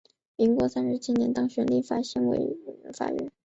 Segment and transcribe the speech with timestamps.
[0.35, 2.57] 民国三十七年当选立法院立
[2.91, 3.31] 法委员。